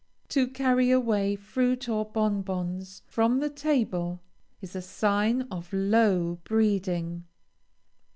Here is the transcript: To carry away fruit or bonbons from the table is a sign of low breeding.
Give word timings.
To 0.29 0.47
carry 0.47 0.89
away 0.89 1.35
fruit 1.35 1.87
or 1.87 2.05
bonbons 2.05 3.03
from 3.05 3.37
the 3.39 3.51
table 3.51 4.19
is 4.59 4.75
a 4.75 4.81
sign 4.81 5.43
of 5.51 5.71
low 5.71 6.39
breeding. 6.43 7.25